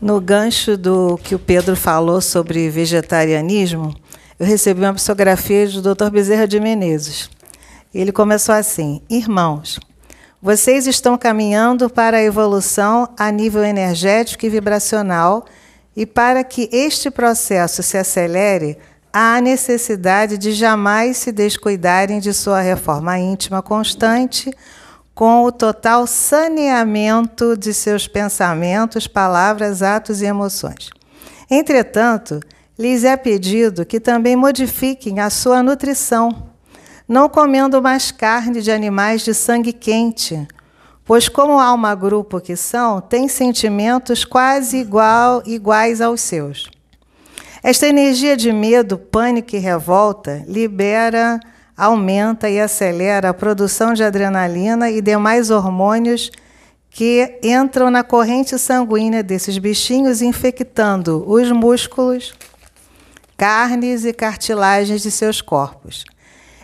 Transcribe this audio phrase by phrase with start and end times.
[0.00, 3.94] No gancho do que o Pedro falou sobre vegetarianismo,
[4.38, 6.10] eu recebi uma psicografia do Dr.
[6.10, 7.28] Bezerra de Menezes.
[7.92, 9.80] Ele começou assim: Irmãos,
[10.40, 15.44] vocês estão caminhando para a evolução a nível energético e vibracional,
[15.96, 18.78] e para que este processo se acelere,
[19.12, 24.52] há necessidade de jamais se descuidarem de sua reforma íntima constante,
[25.18, 30.90] com o total saneamento de seus pensamentos, palavras, atos e emoções.
[31.50, 32.38] Entretanto,
[32.78, 36.46] lhes é pedido que também modifiquem a sua nutrição
[37.08, 40.46] não comendo mais carne de animais de sangue quente,
[41.04, 46.70] pois, como alma grupo que são, têm sentimentos quase igual, iguais aos seus.
[47.60, 51.40] Esta energia de medo, pânico e revolta libera,
[51.78, 56.32] aumenta e acelera a produção de adrenalina e demais hormônios
[56.90, 62.34] que entram na corrente sanguínea desses bichinhos, infectando os músculos,
[63.36, 66.04] carnes e cartilagens de seus corpos.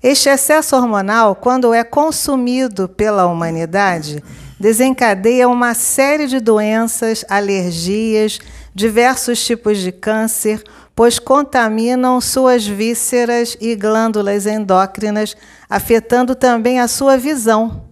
[0.00, 4.22] Este excesso hormonal, quando é consumido pela humanidade,
[4.60, 8.38] desencadeia uma série de doenças, alergias,
[8.72, 10.62] diversos tipos de câncer,
[11.00, 15.34] pois contaminam suas vísceras e glândulas endócrinas,
[15.66, 17.84] afetando também a sua visão.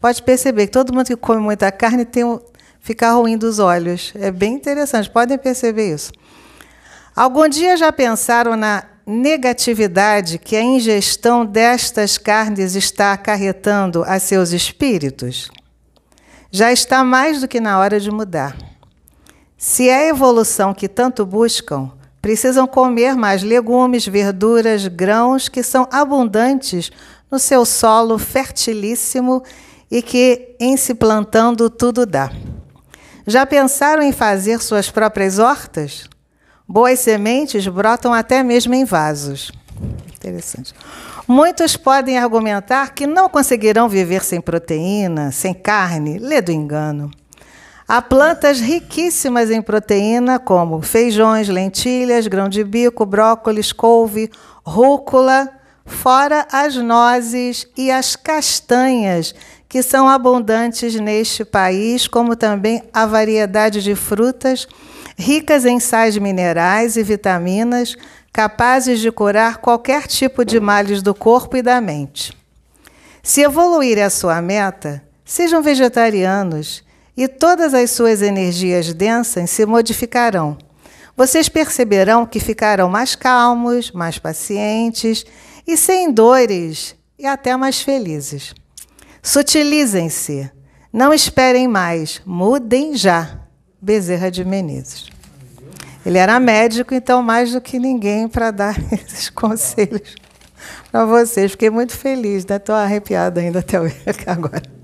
[0.00, 2.38] Pode perceber que todo mundo que come muita carne tem um,
[2.78, 4.12] fica ruim dos olhos.
[4.14, 6.12] É bem interessante, podem perceber isso.
[7.16, 14.52] Algum dia já pensaram na negatividade que a ingestão destas carnes está acarretando a seus
[14.52, 15.50] espíritos?
[16.52, 18.56] Já está mais do que na hora de mudar.
[19.56, 21.97] Se é a evolução que tanto buscam,
[22.28, 26.90] precisam comer mais legumes, verduras, grãos que são abundantes
[27.30, 29.42] no seu solo fertilíssimo
[29.90, 32.30] e que, em se plantando, tudo dá.
[33.26, 36.06] Já pensaram em fazer suas próprias hortas?
[36.68, 39.50] Boas sementes brotam até mesmo em vasos.
[40.14, 40.74] Interessante.
[41.26, 46.18] Muitos podem argumentar que não conseguirão viver sem proteína, sem carne.
[46.18, 47.10] Lê do engano.
[47.90, 54.30] Há plantas riquíssimas em proteína, como feijões, lentilhas, grão de bico, brócolis, couve,
[54.62, 55.48] rúcula,
[55.86, 59.34] fora as nozes e as castanhas,
[59.66, 64.68] que são abundantes neste país, como também a variedade de frutas
[65.16, 67.96] ricas em sais minerais e vitaminas,
[68.30, 72.36] capazes de curar qualquer tipo de males do corpo e da mente.
[73.22, 76.86] Se evoluir a sua meta, sejam vegetarianos
[77.18, 80.56] e todas as suas energias densas se modificarão.
[81.16, 85.26] Vocês perceberão que ficarão mais calmos, mais pacientes
[85.66, 88.54] e sem dores e até mais felizes.
[89.20, 90.48] Sutilizem-se,
[90.92, 93.40] não esperem mais, mudem já.
[93.80, 95.08] Bezerra de Menezes.
[96.06, 100.14] Ele era médico, então mais do que ninguém para dar esses conselhos
[100.92, 101.50] para vocês.
[101.50, 102.82] Fiquei muito feliz, estou né?
[102.82, 103.76] arrepiada ainda até
[104.26, 104.77] agora.